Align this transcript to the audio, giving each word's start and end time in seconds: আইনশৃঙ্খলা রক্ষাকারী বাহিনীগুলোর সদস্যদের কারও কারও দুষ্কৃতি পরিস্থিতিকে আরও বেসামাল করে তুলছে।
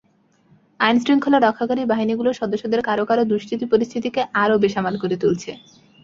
আইনশৃঙ্খলা 0.79 1.39
রক্ষাকারী 1.39 1.81
বাহিনীগুলোর 1.85 2.39
সদস্যদের 2.41 2.81
কারও 2.87 3.05
কারও 3.05 3.29
দুষ্কৃতি 3.31 3.65
পরিস্থিতিকে 3.71 4.21
আরও 4.43 4.55
বেসামাল 4.63 4.95
করে 4.99 5.15
তুলছে। 5.23 5.51